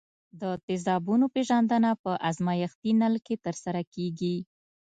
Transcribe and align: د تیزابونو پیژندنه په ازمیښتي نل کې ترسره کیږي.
د 0.41 0.43
تیزابونو 0.67 1.25
پیژندنه 1.35 1.91
په 2.03 2.11
ازمیښتي 2.29 2.91
نل 3.01 3.15
کې 3.25 3.35
ترسره 3.45 3.81
کیږي. 3.93 4.35